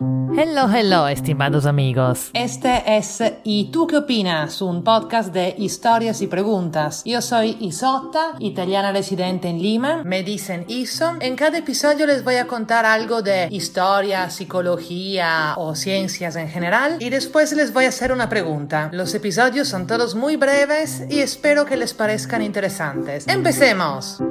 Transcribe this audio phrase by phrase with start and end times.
[0.00, 2.30] Hello, hello, estimados amigos.
[2.32, 4.62] Este es ¿Y tú qué opinas?
[4.62, 7.02] Un podcast de historias y preguntas.
[7.04, 10.04] Yo soy Isotta, italiana residente en Lima.
[10.04, 11.16] Me dicen Iso.
[11.18, 16.98] En cada episodio les voy a contar algo de historia, psicología o ciencias en general
[17.00, 18.90] y después les voy a hacer una pregunta.
[18.92, 23.26] Los episodios son todos muy breves y espero que les parezcan interesantes.
[23.26, 24.22] ¡Empecemos!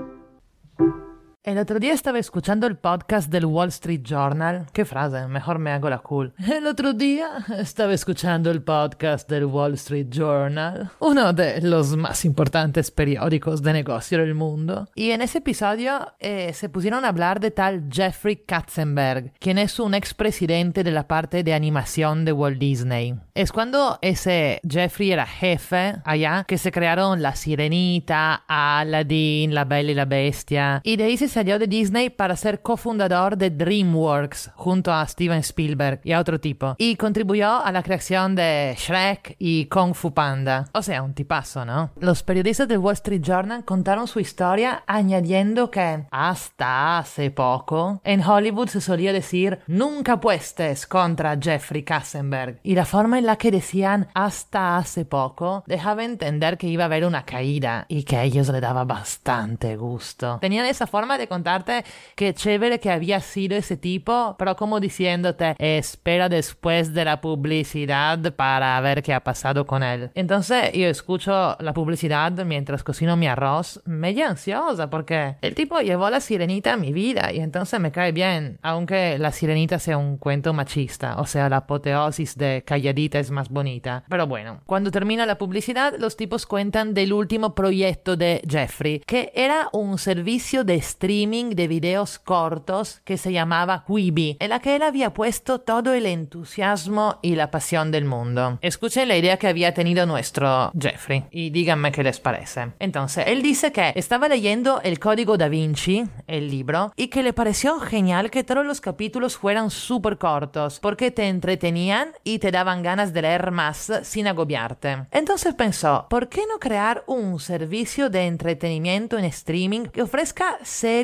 [1.48, 4.66] El otro día estaba escuchando el podcast del Wall Street Journal.
[4.74, 6.34] Qué frase, mejor me hago la cool.
[6.46, 12.26] El otro día estaba escuchando el podcast del Wall Street Journal, uno de los más
[12.26, 14.90] importantes periódicos de negocio del mundo.
[14.94, 19.80] Y en ese episodio eh, se pusieron a hablar de tal Jeffrey Katzenberg, quien es
[19.80, 23.16] un expresidente de la parte de animación de Walt Disney.
[23.36, 29.92] Es cuando ese Jeffrey era jefe allá que se crearon La Sirenita, Aladdin, La Bella
[29.92, 30.82] y la Bestia.
[30.84, 35.38] Y de ahí se salió de Disney para ser cofundador de DreamWorks junto a Steven
[35.38, 36.74] Spielberg y a otro tipo.
[36.80, 40.68] Y contribuyó a la creación de Shrek y Kung Fu Panda.
[40.74, 41.92] O sea, un tipazo, ¿no?
[42.00, 48.24] Los periodistas del Wall Street Journal contaron su historia añadiendo que hasta hace poco en
[48.24, 52.62] Hollywood se solía decir nunca puestes contra Jeffrey Katzenberg.
[52.64, 56.88] Y la forma en la que decían hasta hace poco dejaba entender que iba a
[56.88, 60.40] haber una caída y que a ellos le daba bastante gusto.
[60.42, 61.84] Tenían esa forma de contarte
[62.16, 68.34] qué chévere que había sido ese tipo, pero como diciéndote, espera después de la publicidad
[68.34, 70.12] para ver qué ha pasado con él.
[70.16, 76.10] Entonces yo escucho la publicidad mientras cocino mi arroz, medio ansiosa porque el tipo llevó
[76.10, 80.18] la sirenita a mi vida y entonces me cae bien, aunque la sirenita sea un
[80.18, 84.04] cuento machista, o sea, la apoteosis de calladita es más bonita.
[84.10, 89.32] Pero bueno, cuando termina la publicidad, los tipos cuentan del último proyecto de Jeffrey, que
[89.36, 94.76] era un servicio de streaming de videos cortos que se llamaba Quibi, en la que
[94.76, 98.60] él había puesto todo el entusiasmo y la pasión del mundo.
[98.62, 102.74] Escuchen la idea que había tenido nuestro Jeffrey y díganme qué les parece.
[102.80, 107.32] Entonces, él dice que estaba leyendo El Código da Vinci, el libro, y que le
[107.32, 112.84] pareció genial que todos los capítulos fueran súper cortos, porque te entretenían y te daban
[112.84, 115.06] ganas de leer más sin agobiarte.
[115.12, 120.97] Entonces pensó, ¿por qué no crear un servicio de entretenimiento en streaming que ofrezca series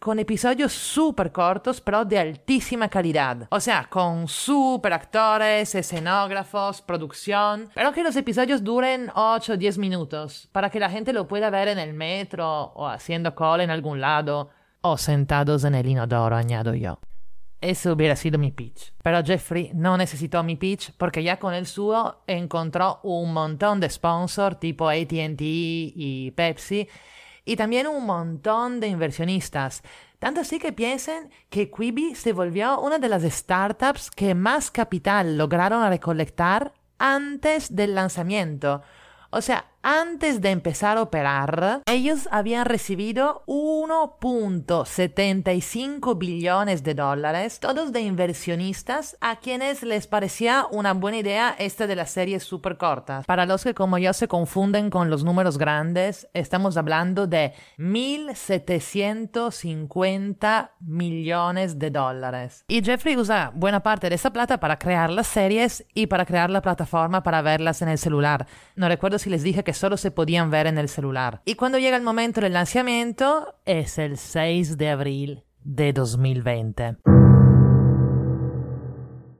[0.00, 3.46] con episodios súper cortos pero de altísima calidad?
[3.50, 9.76] O sea, con súper actores, escenógrafos, producción, pero que los episodios duren 8 o 10
[9.76, 13.70] minutos para que la gente lo pueda ver en el metro o haciendo cola en
[13.70, 14.48] algún lado
[14.80, 16.98] o sentados en el inodoro, añado yo.
[17.60, 18.94] Ese hubiera sido mi pitch.
[19.02, 23.90] Pero Jeffrey no necesitó mi pitch porque ya con el suyo encontró un montón de
[23.90, 26.88] sponsors tipo ATT y Pepsi
[27.46, 29.82] y también un montón de inversionistas.
[30.18, 35.38] Tanto así que piensen que Quibi se volvió una de las startups que más capital
[35.38, 38.82] lograron recolectar antes del lanzamiento.
[39.30, 47.92] O sea, antes de empezar a operar, ellos habían recibido 1.75 billones de dólares, todos
[47.92, 53.26] de inversionistas a quienes les parecía una buena idea esta de las series súper cortas.
[53.26, 60.70] Para los que como yo se confunden con los números grandes, estamos hablando de 1.750
[60.80, 62.64] millones de dólares.
[62.66, 66.50] Y Jeffrey usa buena parte de esa plata para crear las series y para crear
[66.50, 68.48] la plataforma para verlas en el celular.
[68.74, 71.42] No recuerdo si les dije que solo se podían ver en el celular.
[71.44, 76.96] Y cuando llega el momento del lanzamiento, es el 6 de abril de 2020.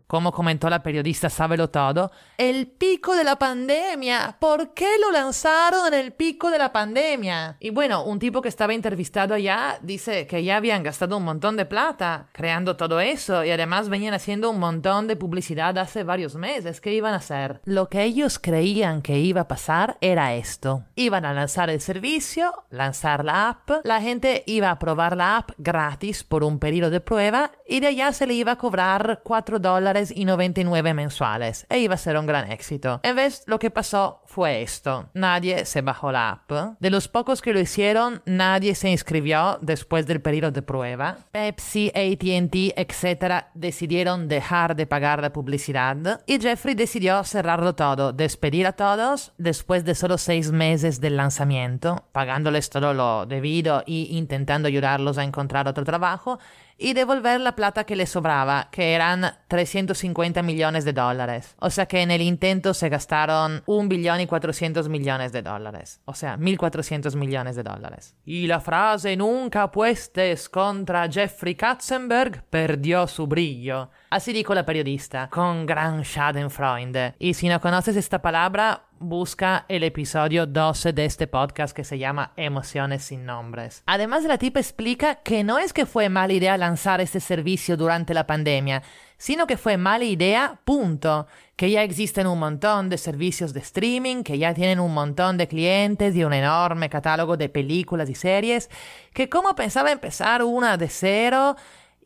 [0.06, 4.36] Como comentó la periodista Sábelo Todo, el pico de la pandemia.
[4.38, 7.56] ¿Por qué lo lanzaron en el pico de la pandemia?
[7.58, 11.56] Y bueno, un tipo que estaba entrevistado allá dice que ya habían gastado un montón
[11.56, 16.36] de plata creando todo eso y además venían haciendo un montón de publicidad hace varios
[16.36, 16.80] meses.
[16.80, 17.60] ¿Qué iban a hacer?
[17.64, 20.84] Lo que ellos creían que iba a pasar era esto.
[20.94, 25.50] Iban a lanzar el servicio, lanzar la app, la gente iba a probar la app
[25.58, 29.58] gratis por un periodo de prueba y de allá se le iba a cobrar 4
[29.58, 33.00] dólares y 99 mensuales e iba a ser un gran éxito.
[33.02, 35.10] En vez, lo que pasó fue esto.
[35.14, 36.76] Nadie se bajó la app.
[36.80, 41.18] De los pocos que lo hicieron, nadie se inscribió después del periodo de prueba.
[41.32, 43.46] Pepsi, ATT, etc.
[43.54, 45.86] decidieron dejar de pagar la publicidad
[46.26, 52.04] y Jeffrey decidió cerrarlo todo, despedir a todos después de solo seis meses del lanzamiento,
[52.12, 56.38] pagándoles todo lo debido y intentando ayudarlos a encontrar otro trabajo
[56.78, 61.54] y devolver la plata que le sobraba, que eran 350 millones de dólares.
[61.58, 66.00] O sea que en el intento se gastaron un billón y 400 millones de dólares.
[66.04, 68.14] O sea, 1.400 millones de dólares.
[68.24, 73.90] Y la frase nunca apuestes contra Jeffrey Katzenberg perdió su brillo.
[74.16, 77.14] Así dijo la periodista, con gran schadenfreude.
[77.18, 81.98] Y si no conoces esta palabra, busca el episodio 12 de este podcast que se
[81.98, 83.82] llama Emociones sin nombres.
[83.84, 88.14] Además, la tipa explica que no es que fue mala idea lanzar este servicio durante
[88.14, 88.82] la pandemia,
[89.18, 91.26] sino que fue mala idea, punto.
[91.54, 95.46] Que ya existen un montón de servicios de streaming, que ya tienen un montón de
[95.46, 98.70] clientes y un enorme catálogo de películas y series,
[99.12, 101.54] que como pensaba empezar una de cero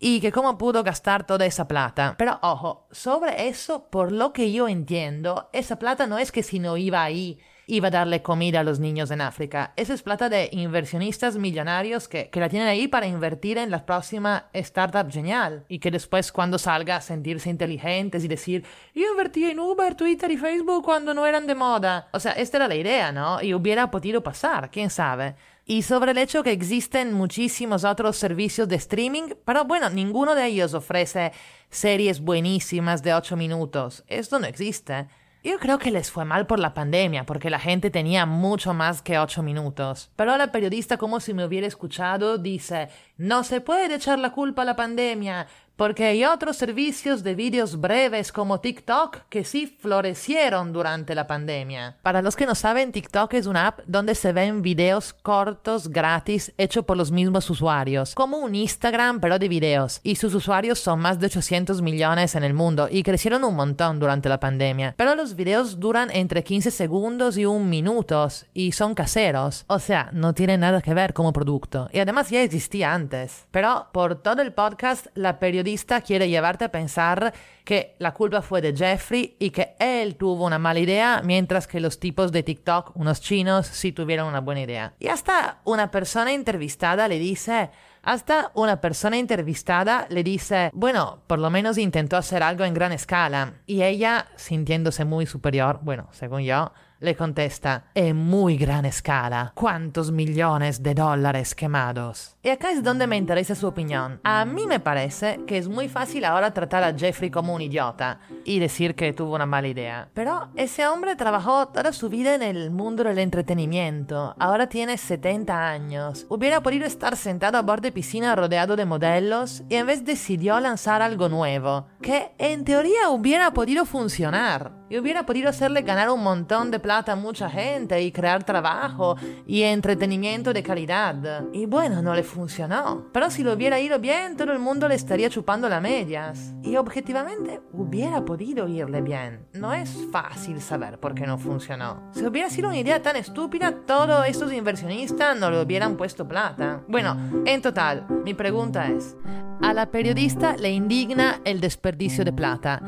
[0.00, 2.14] y que cómo pudo gastar toda esa plata.
[2.18, 6.58] Pero ojo, sobre eso, por lo que yo entiendo, esa plata no es que si
[6.58, 9.72] no iba ahí iba a darle comida a los niños en África.
[9.76, 13.86] Esa es plata de inversionistas millonarios que, que, la tienen ahí para invertir en la
[13.86, 19.60] próxima startup genial y que después cuando salga sentirse inteligentes y decir, yo invertí en
[19.60, 22.08] Uber, Twitter y Facebook cuando no eran de moda.
[22.12, 23.40] O sea, esta era la idea, ¿no?
[23.40, 25.36] Y hubiera podido pasar, quién sabe
[25.70, 30.46] y sobre el hecho que existen muchísimos otros servicios de streaming, pero bueno, ninguno de
[30.46, 31.30] ellos ofrece
[31.70, 34.02] series buenísimas de 8 minutos.
[34.08, 35.06] Esto no existe.
[35.44, 39.00] Yo creo que les fue mal por la pandemia, porque la gente tenía mucho más
[39.00, 40.10] que 8 minutos.
[40.16, 44.62] Pero la periodista, como si me hubiera escuchado, dice, no se puede echar la culpa
[44.62, 45.46] a la pandemia,
[45.80, 51.96] porque hay otros servicios de vídeos breves como TikTok que sí florecieron durante la pandemia.
[52.02, 56.52] Para los que no saben, TikTok es una app donde se ven videos cortos gratis
[56.58, 61.00] hechos por los mismos usuarios, como un Instagram pero de videos, y sus usuarios son
[61.00, 64.92] más de 800 millones en el mundo y crecieron un montón durante la pandemia.
[64.98, 70.10] Pero los videos duran entre 15 segundos y un minuto y son caseros, o sea,
[70.12, 73.46] no tienen nada que ver como producto, y además ya existía antes.
[73.50, 75.69] Pero por todo el podcast, la periodista
[76.04, 77.32] quiere llevarte a pensar
[77.64, 81.80] que la culpa fue de Jeffrey y que él tuvo una mala idea, mientras que
[81.80, 84.94] los tipos de TikTok, unos chinos, sí tuvieron una buena idea.
[84.98, 87.70] Y hasta una persona entrevistada le dice,
[88.02, 92.92] hasta una persona entrevistada le dice, bueno, por lo menos intentó hacer algo en gran
[92.92, 93.54] escala.
[93.66, 100.12] Y ella, sintiéndose muy superior, bueno, según yo, le contesta, en muy gran escala, ¿cuántos
[100.12, 102.36] millones de dólares quemados?
[102.42, 104.20] Y acá es donde me interesa su opinión.
[104.22, 108.20] A mí me parece que es muy fácil ahora tratar a Jeffrey como un idiota
[108.44, 110.08] y decir que tuvo una mala idea.
[110.12, 114.34] Pero ese hombre trabajó toda su vida en el mundo del entretenimiento.
[114.38, 116.26] Ahora tiene 70 años.
[116.28, 120.60] Hubiera podido estar sentado a borde de piscina rodeado de modelos y en vez decidió
[120.60, 126.22] lanzar algo nuevo, que en teoría hubiera podido funcionar y hubiera podido hacerle ganar un
[126.22, 129.16] montón de plata a mucha gente y crear trabajo
[129.46, 131.44] y entretenimiento de calidad.
[131.52, 133.06] Y bueno, no le funcionó.
[133.12, 136.52] Pero si lo hubiera ido bien, todo el mundo le estaría chupando las medias.
[136.64, 139.46] Y objetivamente hubiera podido irle bien.
[139.52, 142.10] No es fácil saber por qué no funcionó.
[142.12, 146.82] Si hubiera sido una idea tan estúpida, todos estos inversionistas no le hubieran puesto plata.
[146.88, 147.16] Bueno,
[147.46, 149.16] en total, mi pregunta es,
[149.62, 152.82] a la periodista le indigna el desperdicio de plata.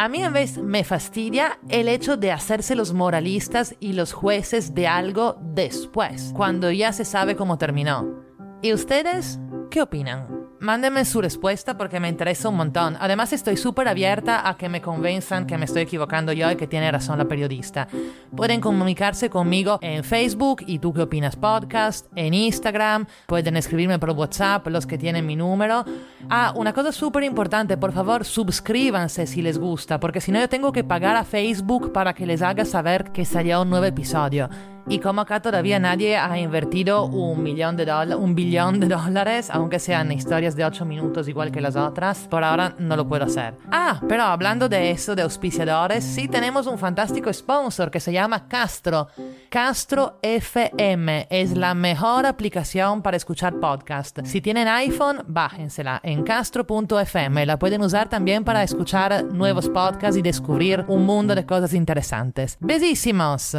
[0.00, 4.72] A mí a veces me fastidia el hecho de hacerse los moralistas y los jueces
[4.72, 8.22] de algo después, cuando ya se sabe cómo terminó.
[8.62, 9.40] ¿Y ustedes
[9.72, 10.37] qué opinan?
[10.60, 12.96] Mándenme su respuesta porque me interesa un montón.
[12.98, 16.66] Además estoy súper abierta a que me convenzan que me estoy equivocando yo y que
[16.66, 17.86] tiene razón la periodista.
[18.36, 24.10] Pueden comunicarse conmigo en Facebook y tú qué opinas podcast, en Instagram, pueden escribirme por
[24.10, 25.84] WhatsApp los que tienen mi número.
[26.28, 30.48] Ah, una cosa súper importante, por favor suscríbanse si les gusta, porque si no yo
[30.48, 34.48] tengo que pagar a Facebook para que les haga saber que salió un nuevo episodio.
[34.90, 39.78] Y como acá todavía nadie ha invertido un millón de un billón de dólares, aunque
[39.78, 43.54] sean historias de 8 minutos igual que las otras, por ahora no lo puedo hacer.
[43.70, 48.48] Ah, pero hablando de eso, de auspiciadores, sí tenemos un fantástico sponsor que se llama
[48.48, 49.08] Castro.
[49.50, 54.20] Castro FM es la mejor aplicación para escuchar podcast.
[54.24, 57.44] Si tienen iPhone, bájensela en castro.fm.
[57.44, 62.56] La pueden usar también para escuchar nuevos podcasts y descubrir un mundo de cosas interesantes.
[62.60, 63.56] Besísimos.